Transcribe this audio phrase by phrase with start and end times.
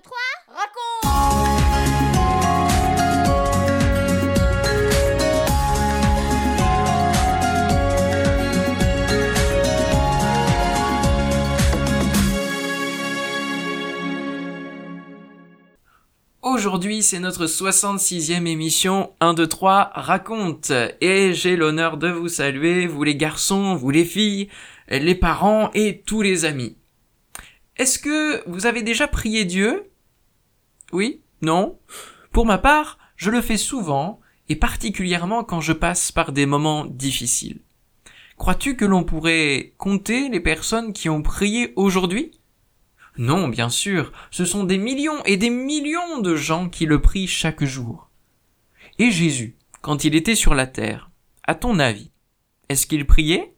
[0.00, 0.16] 2, 3,
[0.48, 0.80] raconte
[16.42, 20.72] Aujourd'hui, c'est notre 66e émission 1, 2, 3 raconte.
[21.00, 24.48] Et j'ai l'honneur de vous saluer, vous les garçons, vous les filles,
[24.88, 26.76] les parents et tous les amis.
[27.76, 29.89] Est-ce que vous avez déjà prié Dieu?
[30.92, 31.78] Oui Non
[32.32, 36.84] Pour ma part, je le fais souvent, et particulièrement quand je passe par des moments
[36.84, 37.60] difficiles.
[38.36, 42.32] Crois-tu que l'on pourrait compter les personnes qui ont prié aujourd'hui?
[43.18, 47.26] Non, bien sûr, ce sont des millions et des millions de gens qui le prient
[47.26, 48.08] chaque jour.
[48.98, 51.10] Et Jésus, quand il était sur la terre,
[51.44, 52.10] à ton avis,
[52.68, 53.54] est-ce qu'il priait?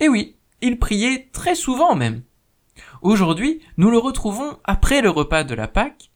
[0.00, 2.22] Eh oui, il priait très souvent même.
[3.02, 6.10] Aujourd'hui, nous le retrouvons après le repas de la Pâque.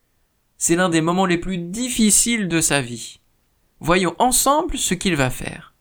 [0.61, 3.21] C'est l'un des moments les plus difficiles de sa vie.
[3.79, 5.73] Voyons ensemble ce qu'il va faire.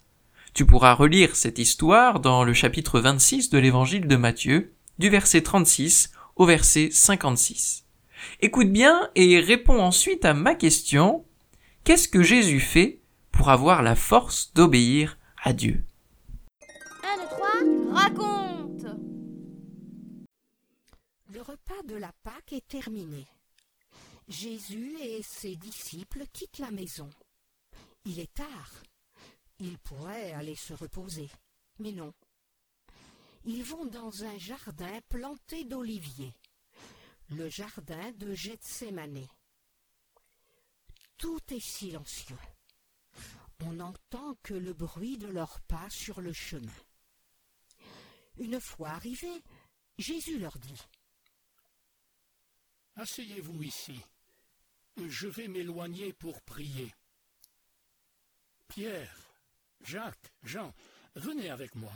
[0.53, 5.41] Tu pourras relire cette histoire dans le chapitre 26 de l'évangile de Matthieu, du verset
[5.41, 7.85] 36 au verset 56.
[8.39, 11.25] Écoute bien et réponds ensuite à ma question.
[11.83, 12.99] Qu'est-ce que Jésus fait
[13.31, 15.83] pour avoir la force d'obéir à Dieu?
[17.03, 18.85] 1, 2, 3, raconte
[21.33, 23.25] Le repas de la Pâque est terminé.
[24.27, 27.09] Jésus et ses disciples quittent la maison.
[28.05, 28.71] Il est tard.
[29.59, 31.29] Ils pourraient aller se reposer.
[31.79, 32.13] Mais non.
[33.45, 36.33] Ils vont dans un jardin planté d'oliviers,
[37.29, 39.25] le jardin de Gethsemane.
[41.17, 42.37] Tout est silencieux.
[43.61, 46.73] On n'entend que le bruit de leurs pas sur le chemin.
[48.37, 49.41] Une fois arrivés,
[49.97, 50.81] Jésus leur dit
[52.97, 53.99] Asseyez-vous ici.
[55.05, 56.93] Je vais m'éloigner pour prier.
[58.67, 59.15] Pierre,
[59.81, 60.73] Jacques, Jean,
[61.15, 61.93] venez avec moi.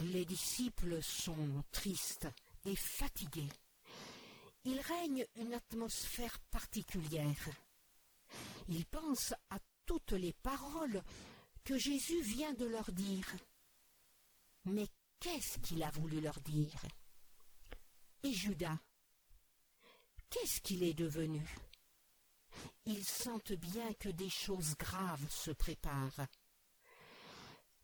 [0.00, 2.28] Les disciples sont tristes
[2.64, 3.52] et fatigués.
[4.64, 7.48] Il règne une atmosphère particulière.
[8.68, 11.02] Ils pensent à toutes les paroles
[11.64, 13.26] que Jésus vient de leur dire.
[14.64, 14.86] Mais
[15.18, 16.80] qu'est-ce qu'il a voulu leur dire?
[18.22, 18.78] Et Judas?
[20.30, 21.44] Qu'est-ce qu'il est devenu?
[22.86, 26.26] Ils sentent bien que des choses graves se préparent.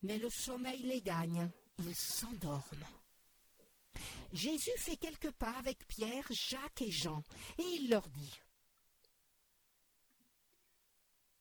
[0.03, 2.87] Mais le sommeil les gagne ils s'endorment.
[4.33, 7.23] Jésus fait quelques pas avec Pierre, Jacques et Jean,
[7.59, 8.41] et il leur dit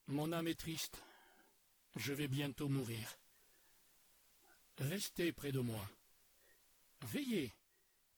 [0.08, 1.02] Mon âme est triste,
[1.96, 3.18] je vais bientôt mourir.
[4.78, 5.90] Restez près de moi,
[7.02, 7.54] veillez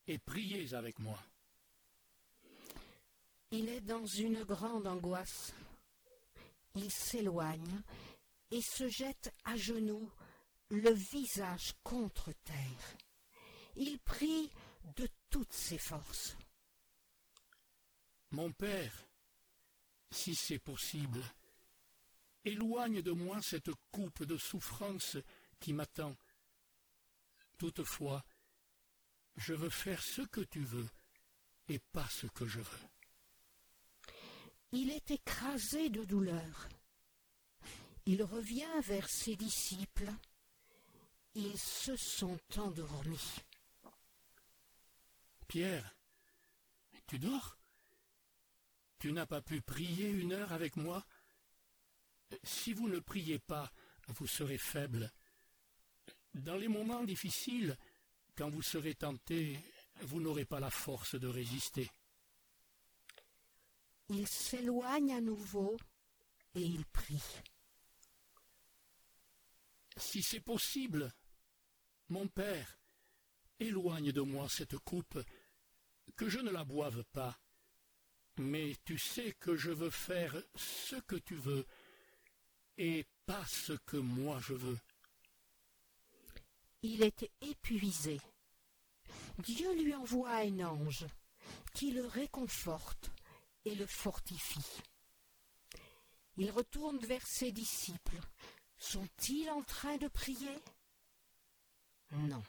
[0.07, 1.19] et priez avec moi.
[3.51, 5.53] Il est dans une grande angoisse.
[6.75, 7.81] Il s'éloigne
[8.51, 10.11] et se jette à genoux
[10.69, 12.97] le visage contre terre.
[13.75, 14.51] Il prie
[14.95, 16.35] de toutes ses forces.
[18.31, 19.07] Mon Père,
[20.11, 21.23] si c'est possible,
[22.43, 25.17] éloigne de moi cette coupe de souffrance
[25.59, 26.15] qui m'attend.
[27.57, 28.23] Toutefois,
[29.37, 30.89] je veux faire ce que tu veux
[31.69, 32.96] et pas ce que je veux.
[34.71, 36.69] Il est écrasé de douleur.
[38.05, 40.11] Il revient vers ses disciples
[41.37, 43.35] ils se sont endormis.
[45.47, 45.95] Pierre,
[47.05, 47.59] tu dors?
[48.97, 51.05] Tu n'as pas pu prier une heure avec moi?
[52.43, 53.71] Si vous ne priez pas,
[54.07, 55.13] vous serez faible.
[56.33, 57.77] Dans les moments difficiles,
[58.35, 59.59] quand vous serez tenté,
[60.01, 61.87] vous n'aurez pas la force de résister.
[64.09, 65.77] Il s'éloigne à nouveau
[66.55, 67.23] et il prie.
[69.97, 71.11] Si c'est possible,
[72.09, 72.77] mon père,
[73.59, 75.19] éloigne de moi cette coupe,
[76.15, 77.37] que je ne la boive pas.
[78.37, 81.65] Mais tu sais que je veux faire ce que tu veux,
[82.77, 84.79] et pas ce que moi je veux.
[86.83, 88.21] Il est épuisé.
[89.39, 91.05] Dieu lui envoie un ange
[91.73, 93.11] qui le réconforte
[93.67, 94.81] et le fortifie.
[96.37, 98.19] Il retourne vers ses disciples.
[98.77, 100.55] Sont-ils en train de prier?
[102.11, 102.43] Non,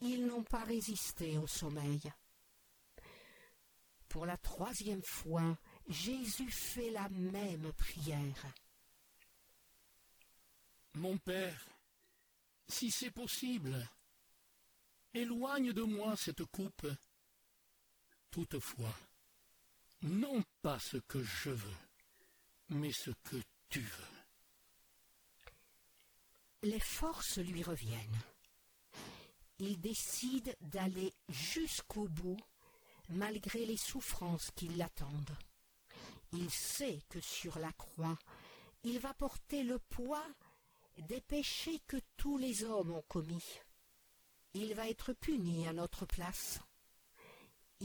[0.00, 2.00] ils n'ont pas résisté au sommeil.
[4.08, 5.56] Pour la troisième fois,
[5.88, 8.46] Jésus fait la même prière.
[10.94, 11.66] Mon Père,
[12.68, 13.88] si c'est possible,
[15.12, 16.86] éloigne de moi cette coupe.
[18.30, 18.94] toutefois,
[20.04, 21.76] non pas ce que je veux,
[22.68, 23.36] mais ce que
[23.70, 24.04] tu veux.
[26.62, 28.22] Les forces lui reviennent.
[29.58, 32.40] Il décide d'aller jusqu'au bout,
[33.08, 35.36] malgré les souffrances qui l'attendent.
[36.32, 38.18] Il sait que sur la croix,
[38.82, 40.26] il va porter le poids
[40.98, 43.60] des péchés que tous les hommes ont commis.
[44.52, 46.60] Il va être puni à notre place.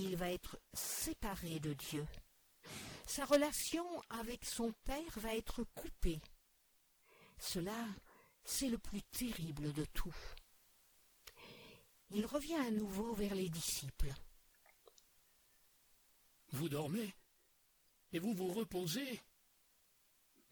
[0.01, 2.07] Il va être séparé de Dieu.
[3.05, 6.21] Sa relation avec son Père va être coupée.
[7.37, 7.85] Cela,
[8.45, 10.15] c'est le plus terrible de tout.
[12.11, 14.13] Il revient à nouveau vers les disciples.
[16.53, 17.13] Vous dormez
[18.13, 19.19] et vous vous reposez.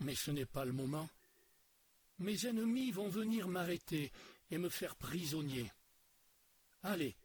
[0.01, 1.09] Mais ce n'est pas le moment.
[2.19, 4.11] Mes ennemis vont venir m'arrêter
[4.51, 5.71] et me faire prisonnier.
[6.83, 7.15] Allez,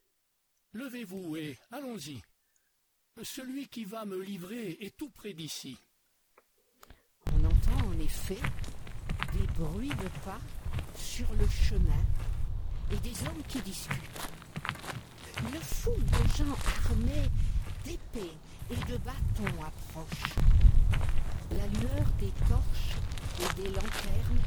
[0.73, 2.21] levez-vous et allons-y.
[3.23, 5.77] Celui qui va me livrer est tout près d'ici.
[7.33, 8.41] On entend en effet
[9.33, 10.41] des bruits de pas
[10.95, 12.03] sur le chemin
[12.91, 14.31] et des hommes qui discutent.
[15.41, 17.29] Une foule de gens armés
[17.85, 18.37] d'épées
[18.71, 20.35] et de bâtons approche.
[21.51, 22.97] La lueur des torches
[23.41, 24.43] et des lanternes,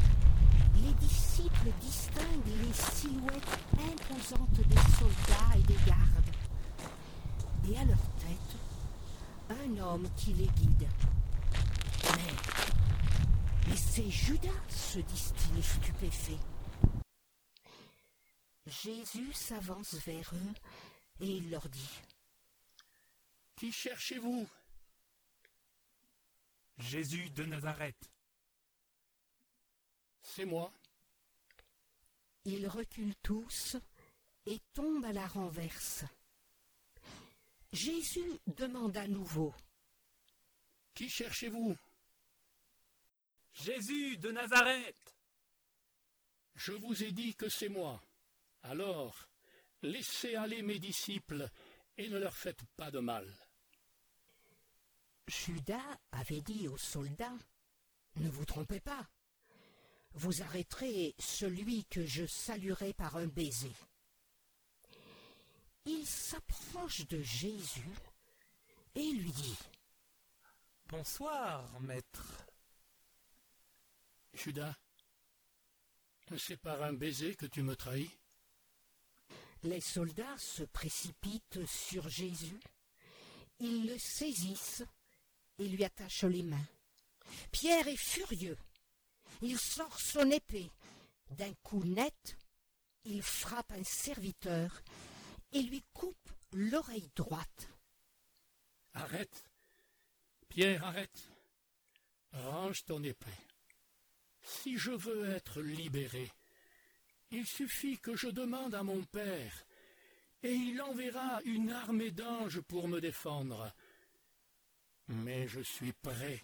[0.83, 5.34] les disciples distinguent les silhouettes imposantes des soldats
[5.65, 6.31] des gardes.
[7.69, 8.59] Et à leur tête,
[9.49, 10.87] un homme qui les guide.
[12.03, 12.33] Mais,
[13.67, 16.39] mais c'est Judas, se disent-ils stupéfaits.
[18.67, 20.53] Jésus s'avance vers eux
[21.21, 22.01] et il leur dit
[23.55, 24.47] Qui cherchez-vous?
[26.77, 28.11] Jésus de Nazareth.
[30.21, 30.71] C'est moi.
[32.43, 33.77] Ils reculent tous
[34.45, 36.03] et tombent à la renverse.
[37.71, 39.53] Jésus demande à nouveau
[40.93, 41.75] Qui cherchez-vous?
[43.53, 45.15] Jésus de Nazareth.
[46.55, 48.01] Je vous ai dit que c'est moi.
[48.63, 49.27] Alors,
[49.81, 51.49] laissez aller mes disciples
[51.97, 53.31] et ne leur faites pas de mal.
[55.27, 57.37] Judas avait dit aux soldats
[58.15, 59.07] Ne vous trompez pas,
[60.13, 63.71] vous arrêterez celui que je saluerai par un baiser.
[66.05, 67.89] Il s'approche de Jésus
[68.93, 69.57] et lui dit
[70.87, 72.45] Bonsoir, maître.
[74.31, 74.75] Judas,
[76.37, 78.11] c'est par un baiser que tu me trahis
[79.63, 82.59] Les soldats se précipitent sur Jésus,
[83.59, 84.83] ils le saisissent
[85.57, 86.67] et lui attachent les mains.
[87.51, 88.59] Pierre est furieux.
[89.41, 90.69] Il sort son épée.
[91.31, 92.37] D'un coup net,
[93.05, 94.83] il frappe un serviteur
[95.55, 97.69] et lui coupe l'oreille droite.
[98.93, 99.45] Arrête.
[100.49, 101.31] Pierre, arrête.
[102.33, 103.39] Range ton épée.
[104.41, 106.29] Si je veux être libéré,
[107.31, 109.65] il suffit que je demande à mon Père,
[110.43, 113.73] et il enverra une armée d'anges pour me défendre.
[115.07, 116.43] Mais je suis prêt.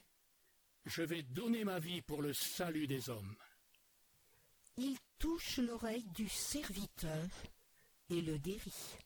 [0.85, 3.35] Je vais donner ma vie pour le salut des hommes.
[4.77, 7.27] Il touche l'oreille du serviteur
[8.11, 8.97] et le dérit.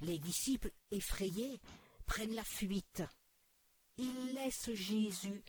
[0.00, 1.60] Les disciples, effrayés,
[2.06, 3.02] prennent la fuite.
[3.98, 5.42] Ils laissent Jésus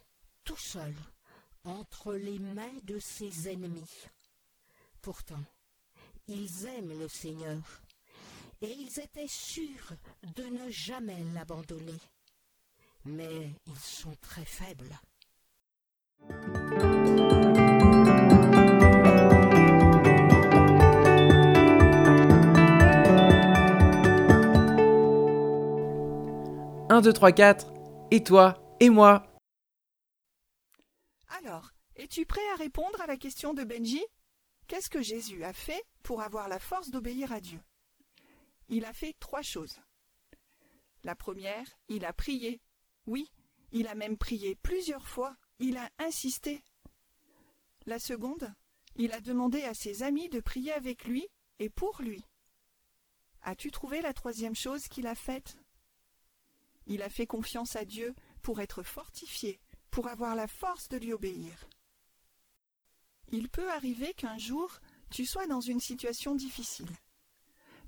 [0.44, 0.94] tout seul
[1.63, 4.08] entre les mains de ses ennemis.
[5.01, 5.44] Pourtant,
[6.27, 7.82] ils aiment le Seigneur
[8.62, 9.94] et ils étaient sûrs
[10.36, 12.00] de ne jamais l'abandonner.
[13.06, 14.98] Mais ils sont très faibles.
[27.04, 27.68] Un, deux, trois, quatre.
[28.12, 29.28] Et toi Et moi
[31.28, 34.02] Alors, es-tu prêt à répondre à la question de Benji?
[34.68, 37.60] Qu'est-ce que Jésus a fait pour avoir la force d'obéir à Dieu?
[38.70, 39.82] Il a fait trois choses.
[41.04, 42.62] La première, il a prié.
[43.06, 43.30] Oui,
[43.74, 45.36] il a même prié plusieurs fois.
[45.60, 46.64] Il a insisté.
[47.86, 48.50] La seconde,
[48.96, 51.28] il a demandé à ses amis de prier avec lui
[51.60, 52.24] et pour lui.
[53.42, 55.58] As-tu trouvé la troisième chose qu'il a faite?
[56.88, 59.60] Il a fait confiance à Dieu pour être fortifié,
[59.92, 61.68] pour avoir la force de lui obéir.
[63.30, 66.90] Il peut arriver qu'un jour tu sois dans une situation difficile.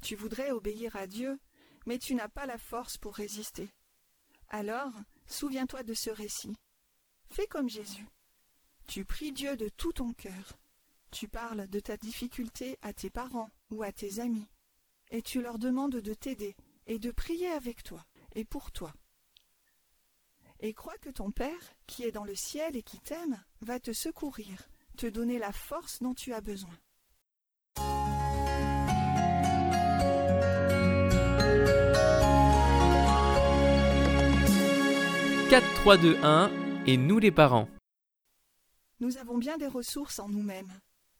[0.01, 1.39] Tu voudrais obéir à Dieu,
[1.85, 3.69] mais tu n'as pas la force pour résister.
[4.49, 4.93] Alors,
[5.27, 6.55] souviens-toi de ce récit.
[7.29, 8.07] Fais comme Jésus.
[8.87, 10.53] Tu pries Dieu de tout ton cœur.
[11.11, 14.47] Tu parles de ta difficulté à tes parents ou à tes amis,
[15.09, 16.55] et tu leur demandes de t'aider
[16.87, 18.05] et de prier avec toi.
[18.35, 18.93] Et pour toi.
[20.59, 23.91] Et crois que ton Père, qui est dans le ciel et qui t'aime, va te
[23.91, 26.77] secourir, te donner la force dont tu as besoin.
[35.49, 36.51] 4, 3, 2, 1
[36.87, 37.69] et nous les parents.
[38.99, 40.71] Nous avons bien des ressources en nous-mêmes,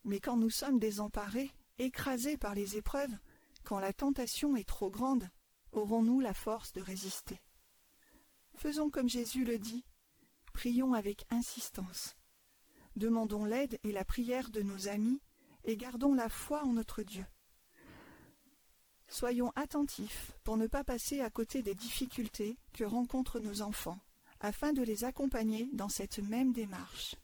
[0.03, 3.15] mais quand nous sommes désemparés, écrasés par les épreuves,
[3.63, 5.29] quand la tentation est trop grande,
[5.75, 7.39] aurons-nous la force de résister?
[8.55, 9.85] Faisons comme Jésus le dit,
[10.53, 12.15] prions avec insistance.
[12.95, 15.21] Demandons l'aide et la prière de nos amis
[15.65, 17.25] et gardons la foi en notre Dieu.
[19.07, 23.99] Soyons attentifs pour ne pas passer à côté des difficultés que rencontrent nos enfants,
[24.39, 27.15] afin de les accompagner dans cette même démarche.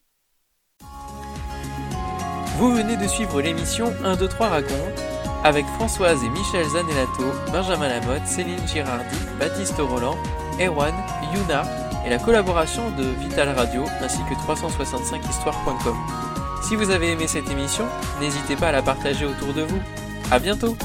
[2.57, 4.99] Vous venez de suivre l'émission 1, 2, 3 raconte
[5.43, 10.17] avec Françoise et Michel Zanellato, Benjamin Lamotte, Céline Girardi, Baptiste Roland,
[10.59, 10.93] Erwan,
[11.33, 11.63] Yuna
[12.05, 15.97] et la collaboration de Vital Radio ainsi que 365histoire.com.
[16.63, 17.85] Si vous avez aimé cette émission,
[18.19, 19.79] n'hésitez pas à la partager autour de vous.
[20.29, 20.77] À bientôt!